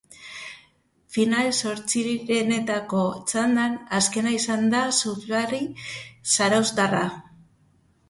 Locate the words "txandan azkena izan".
3.33-4.69